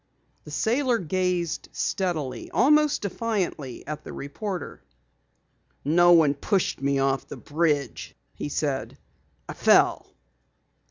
The 0.45 0.49
sailor 0.49 0.97
gazed 0.97 1.69
steadily, 1.73 2.49
almost 2.49 3.03
defiantly 3.03 3.85
at 3.85 4.03
the 4.03 4.11
reporter. 4.11 4.81
"No 5.85 6.11
one 6.13 6.33
pushed 6.33 6.81
me 6.81 6.97
off 6.97 7.27
the 7.27 7.37
bridge," 7.37 8.15
he 8.33 8.49
said. 8.49 8.97
"I 9.47 9.53
fell." 9.53 10.11